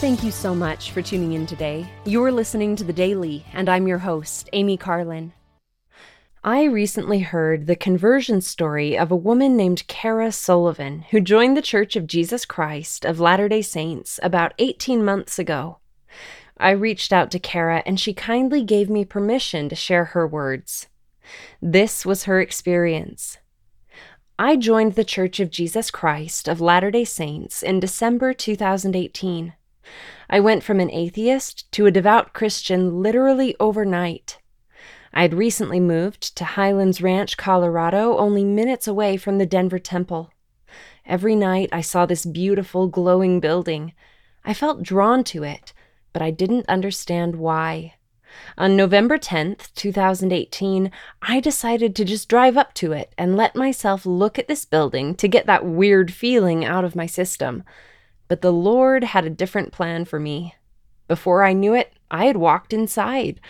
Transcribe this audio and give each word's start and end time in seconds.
Thank 0.00 0.22
you 0.22 0.30
so 0.30 0.54
much 0.54 0.92
for 0.92 1.02
tuning 1.02 1.32
in 1.32 1.44
today. 1.44 1.84
You're 2.04 2.30
listening 2.30 2.76
to 2.76 2.84
The 2.84 2.92
Daily, 2.92 3.44
and 3.52 3.68
I'm 3.68 3.88
your 3.88 3.98
host, 3.98 4.48
Amy 4.52 4.76
Carlin. 4.76 5.32
I 6.44 6.66
recently 6.66 7.18
heard 7.18 7.66
the 7.66 7.74
conversion 7.74 8.40
story 8.40 8.96
of 8.96 9.10
a 9.10 9.16
woman 9.16 9.56
named 9.56 9.88
Cara 9.88 10.30
Sullivan 10.30 11.00
who 11.10 11.20
joined 11.20 11.56
the 11.56 11.62
Church 11.62 11.96
of 11.96 12.06
Jesus 12.06 12.44
Christ 12.44 13.04
of 13.04 13.18
Latter 13.18 13.48
day 13.48 13.60
Saints 13.60 14.20
about 14.22 14.54
18 14.60 15.04
months 15.04 15.36
ago. 15.36 15.78
I 16.56 16.70
reached 16.70 17.12
out 17.12 17.32
to 17.32 17.40
Cara 17.40 17.82
and 17.84 17.98
she 17.98 18.14
kindly 18.14 18.62
gave 18.62 18.88
me 18.88 19.04
permission 19.04 19.68
to 19.68 19.74
share 19.74 20.04
her 20.04 20.28
words. 20.28 20.86
This 21.60 22.06
was 22.06 22.22
her 22.22 22.40
experience. 22.40 23.38
I 24.38 24.54
joined 24.54 24.94
the 24.94 25.02
Church 25.02 25.40
of 25.40 25.50
Jesus 25.50 25.90
Christ 25.90 26.46
of 26.46 26.60
Latter 26.60 26.92
day 26.92 27.04
Saints 27.04 27.64
in 27.64 27.80
December 27.80 28.32
2018. 28.32 29.54
I 30.30 30.40
went 30.40 30.62
from 30.62 30.80
an 30.80 30.90
atheist 30.90 31.70
to 31.72 31.86
a 31.86 31.90
devout 31.90 32.32
Christian 32.32 33.02
literally 33.02 33.56
overnight. 33.58 34.38
I 35.12 35.22
had 35.22 35.34
recently 35.34 35.80
moved 35.80 36.36
to 36.36 36.44
Highlands 36.44 37.00
Ranch, 37.00 37.36
Colorado, 37.36 38.16
only 38.18 38.44
minutes 38.44 38.86
away 38.86 39.16
from 39.16 39.38
the 39.38 39.46
Denver 39.46 39.78
Temple. 39.78 40.30
Every 41.06 41.34
night 41.34 41.70
I 41.72 41.80
saw 41.80 42.04
this 42.04 42.26
beautiful, 42.26 42.88
glowing 42.88 43.40
building. 43.40 43.94
I 44.44 44.52
felt 44.52 44.82
drawn 44.82 45.24
to 45.24 45.42
it, 45.42 45.72
but 46.12 46.20
I 46.20 46.30
didn't 46.30 46.68
understand 46.68 47.36
why. 47.36 47.94
On 48.58 48.76
November 48.76 49.16
10th, 49.16 49.72
2018, 49.74 50.90
I 51.22 51.40
decided 51.40 51.96
to 51.96 52.04
just 52.04 52.28
drive 52.28 52.58
up 52.58 52.74
to 52.74 52.92
it 52.92 53.12
and 53.16 53.36
let 53.36 53.56
myself 53.56 54.04
look 54.04 54.38
at 54.38 54.48
this 54.48 54.66
building 54.66 55.14
to 55.16 55.28
get 55.28 55.46
that 55.46 55.64
weird 55.64 56.12
feeling 56.12 56.64
out 56.64 56.84
of 56.84 56.94
my 56.94 57.06
system. 57.06 57.64
But 58.28 58.42
the 58.42 58.52
Lord 58.52 59.04
had 59.04 59.24
a 59.24 59.30
different 59.30 59.72
plan 59.72 60.04
for 60.04 60.20
me. 60.20 60.54
Before 61.08 61.42
I 61.42 61.54
knew 61.54 61.74
it, 61.74 61.94
I 62.10 62.26
had 62.26 62.36
walked 62.36 62.72
inside. 62.72 63.40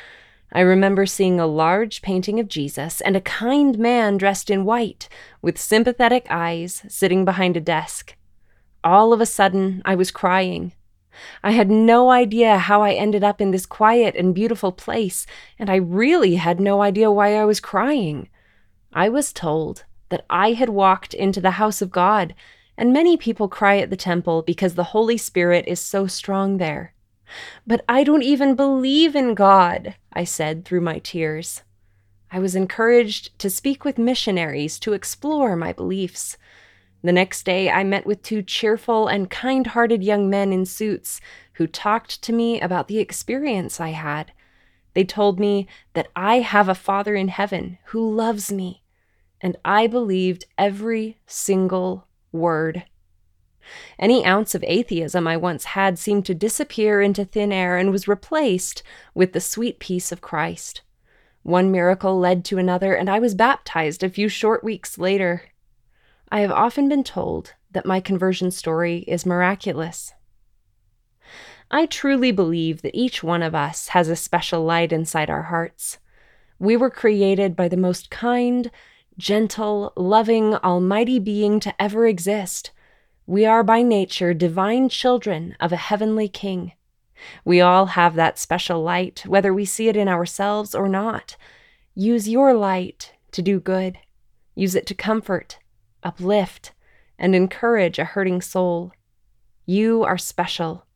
I 0.52 0.60
remember 0.60 1.04
seeing 1.04 1.38
a 1.38 1.46
large 1.46 2.00
painting 2.00 2.40
of 2.40 2.48
Jesus 2.48 3.00
and 3.00 3.16
a 3.16 3.20
kind 3.20 3.78
man 3.78 4.16
dressed 4.16 4.48
in 4.48 4.64
white, 4.64 5.08
with 5.42 5.58
sympathetic 5.58 6.26
eyes, 6.30 6.84
sitting 6.88 7.24
behind 7.24 7.56
a 7.56 7.60
desk. 7.60 8.16
All 8.82 9.12
of 9.12 9.20
a 9.20 9.26
sudden, 9.26 9.82
I 9.84 9.94
was 9.94 10.10
crying. 10.10 10.72
I 11.42 11.50
had 11.50 11.70
no 11.70 12.10
idea 12.10 12.58
how 12.58 12.82
I 12.82 12.92
ended 12.92 13.24
up 13.24 13.40
in 13.40 13.50
this 13.50 13.66
quiet 13.66 14.14
and 14.14 14.34
beautiful 14.34 14.72
place, 14.72 15.26
and 15.58 15.68
I 15.68 15.76
really 15.76 16.36
had 16.36 16.60
no 16.60 16.80
idea 16.80 17.10
why 17.10 17.36
I 17.36 17.44
was 17.44 17.60
crying. 17.60 18.28
I 18.92 19.08
was 19.08 19.32
told 19.32 19.84
that 20.08 20.24
I 20.30 20.52
had 20.52 20.68
walked 20.68 21.12
into 21.12 21.40
the 21.40 21.52
house 21.52 21.82
of 21.82 21.90
God, 21.90 22.34
and 22.78 22.92
many 22.92 23.16
people 23.16 23.48
cry 23.48 23.78
at 23.78 23.90
the 23.90 23.96
temple 23.96 24.40
because 24.42 24.74
the 24.74 24.94
Holy 24.94 25.18
Spirit 25.18 25.64
is 25.66 25.80
so 25.80 26.06
strong 26.06 26.56
there. 26.58 26.94
But 27.66 27.84
I 27.88 28.04
don't 28.04 28.22
even 28.22 28.54
believe 28.54 29.16
in 29.16 29.34
God, 29.34 29.96
I 30.12 30.22
said 30.22 30.64
through 30.64 30.80
my 30.82 31.00
tears. 31.00 31.62
I 32.30 32.38
was 32.38 32.54
encouraged 32.54 33.36
to 33.40 33.50
speak 33.50 33.84
with 33.84 33.98
missionaries 33.98 34.78
to 34.80 34.92
explore 34.92 35.56
my 35.56 35.72
beliefs. 35.72 36.36
The 37.02 37.12
next 37.12 37.44
day, 37.44 37.68
I 37.68 37.82
met 37.82 38.06
with 38.06 38.22
two 38.22 38.42
cheerful 38.42 39.08
and 39.08 39.28
kind 39.28 39.66
hearted 39.66 40.04
young 40.04 40.30
men 40.30 40.52
in 40.52 40.64
suits 40.64 41.20
who 41.54 41.66
talked 41.66 42.22
to 42.22 42.32
me 42.32 42.60
about 42.60 42.86
the 42.86 42.98
experience 42.98 43.80
I 43.80 43.90
had. 43.90 44.32
They 44.94 45.04
told 45.04 45.40
me 45.40 45.66
that 45.94 46.08
I 46.14 46.40
have 46.40 46.68
a 46.68 46.74
Father 46.74 47.16
in 47.16 47.28
heaven 47.28 47.78
who 47.86 48.14
loves 48.14 48.52
me, 48.52 48.84
and 49.40 49.56
I 49.64 49.88
believed 49.88 50.46
every 50.56 51.18
single 51.26 52.07
word. 52.32 52.84
Any 53.98 54.24
ounce 54.24 54.54
of 54.54 54.64
atheism 54.66 55.26
I 55.26 55.36
once 55.36 55.64
had 55.64 55.98
seemed 55.98 56.24
to 56.26 56.34
disappear 56.34 57.02
into 57.02 57.24
thin 57.24 57.52
air 57.52 57.76
and 57.76 57.90
was 57.90 58.08
replaced 58.08 58.82
with 59.14 59.32
the 59.32 59.40
sweet 59.40 59.78
peace 59.78 60.10
of 60.12 60.20
Christ. 60.20 60.82
One 61.42 61.70
miracle 61.70 62.18
led 62.18 62.44
to 62.46 62.58
another, 62.58 62.94
and 62.94 63.08
I 63.08 63.18
was 63.18 63.34
baptized 63.34 64.02
a 64.02 64.10
few 64.10 64.28
short 64.28 64.64
weeks 64.64 64.98
later. 64.98 65.44
I 66.30 66.40
have 66.40 66.50
often 66.50 66.88
been 66.88 67.04
told 67.04 67.54
that 67.70 67.86
my 67.86 68.00
conversion 68.00 68.50
story 68.50 68.98
is 69.06 69.26
miraculous. 69.26 70.12
I 71.70 71.86
truly 71.86 72.32
believe 72.32 72.82
that 72.82 72.96
each 72.96 73.22
one 73.22 73.42
of 73.42 73.54
us 73.54 73.88
has 73.88 74.08
a 74.08 74.16
special 74.16 74.64
light 74.64 74.92
inside 74.92 75.28
our 75.28 75.44
hearts. 75.44 75.98
We 76.58 76.76
were 76.76 76.90
created 76.90 77.54
by 77.54 77.68
the 77.68 77.76
most 77.76 78.10
kind, 78.10 78.70
gentle, 79.18 79.92
loving, 79.96 80.54
almighty 80.56 81.18
being 81.18 81.58
to 81.60 81.74
ever 81.82 82.06
exist. 82.06 82.70
We 83.26 83.44
are 83.44 83.62
by 83.64 83.82
nature 83.82 84.32
divine 84.32 84.88
children 84.88 85.56
of 85.60 85.72
a 85.72 85.76
heavenly 85.76 86.28
king. 86.28 86.72
We 87.44 87.60
all 87.60 87.86
have 87.86 88.14
that 88.14 88.38
special 88.38 88.82
light, 88.82 89.24
whether 89.26 89.52
we 89.52 89.64
see 89.64 89.88
it 89.88 89.96
in 89.96 90.08
ourselves 90.08 90.74
or 90.74 90.88
not. 90.88 91.36
Use 91.94 92.28
your 92.28 92.54
light 92.54 93.12
to 93.32 93.42
do 93.42 93.58
good. 93.58 93.98
Use 94.54 94.74
it 94.74 94.86
to 94.86 94.94
comfort, 94.94 95.58
uplift, 96.02 96.72
and 97.18 97.34
encourage 97.34 97.98
a 97.98 98.04
hurting 98.04 98.40
soul. 98.40 98.92
You 99.66 100.04
are 100.04 100.16
special, 100.16 100.86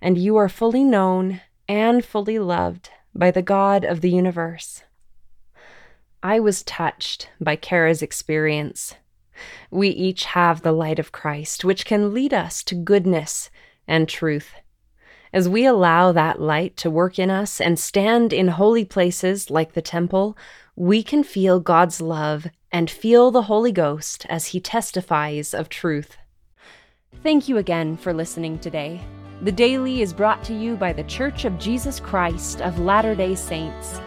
and 0.00 0.18
you 0.18 0.36
are 0.36 0.48
fully 0.48 0.84
known 0.84 1.40
and 1.68 2.04
fully 2.04 2.38
loved 2.38 2.90
by 3.14 3.30
the 3.30 3.42
God 3.42 3.82
of 3.84 4.02
the 4.02 4.10
universe. 4.10 4.82
I 6.26 6.40
was 6.40 6.64
touched 6.64 7.30
by 7.40 7.54
Cara's 7.54 8.02
experience. 8.02 8.96
We 9.70 9.90
each 9.90 10.24
have 10.24 10.62
the 10.62 10.72
light 10.72 10.98
of 10.98 11.12
Christ, 11.12 11.64
which 11.64 11.86
can 11.86 12.12
lead 12.12 12.34
us 12.34 12.64
to 12.64 12.74
goodness 12.74 13.48
and 13.86 14.08
truth. 14.08 14.52
As 15.32 15.48
we 15.48 15.64
allow 15.64 16.10
that 16.10 16.40
light 16.40 16.76
to 16.78 16.90
work 16.90 17.20
in 17.20 17.30
us 17.30 17.60
and 17.60 17.78
stand 17.78 18.32
in 18.32 18.48
holy 18.48 18.84
places 18.84 19.50
like 19.50 19.74
the 19.74 19.80
temple, 19.80 20.36
we 20.74 21.00
can 21.04 21.22
feel 21.22 21.60
God's 21.60 22.00
love 22.00 22.48
and 22.72 22.90
feel 22.90 23.30
the 23.30 23.42
Holy 23.42 23.70
Ghost 23.70 24.26
as 24.28 24.46
He 24.46 24.58
testifies 24.58 25.54
of 25.54 25.68
truth. 25.68 26.16
Thank 27.22 27.48
you 27.48 27.56
again 27.56 27.96
for 27.96 28.12
listening 28.12 28.58
today. 28.58 29.00
The 29.42 29.52
Daily 29.52 30.02
is 30.02 30.12
brought 30.12 30.42
to 30.44 30.54
you 30.54 30.74
by 30.76 30.92
The 30.92 31.04
Church 31.04 31.44
of 31.44 31.56
Jesus 31.60 32.00
Christ 32.00 32.62
of 32.62 32.80
Latter 32.80 33.14
day 33.14 33.36
Saints. 33.36 34.00